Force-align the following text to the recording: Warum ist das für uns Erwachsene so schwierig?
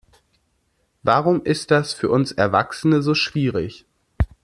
Warum 1.03 1.43
ist 1.43 1.69
das 1.69 1.93
für 1.93 2.09
uns 2.09 2.31
Erwachsene 2.31 3.03
so 3.03 3.13
schwierig? 3.13 3.85